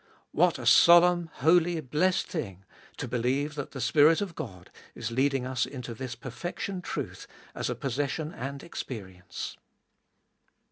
What 0.31 0.57
a 0.57 0.65
solemn, 0.65 1.29
holy, 1.31 1.79
blessed 1.79 2.25
thing 2.27 2.65
to 2.97 3.07
believe 3.07 3.53
that 3.53 3.69
the 3.69 3.79
Spirit 3.79 4.19
of 4.19 4.33
Qod 4.33 4.69
is 4.95 5.11
leading 5.11 5.45
us 5.45 5.63
into 5.67 5.93
this 5.93 6.15
perfection 6.15 6.81
truth 6.81 7.27
as 7.53 7.69
a 7.69 7.75
possession 7.75 8.33
and 8.33 8.63
experience. 8.63 9.57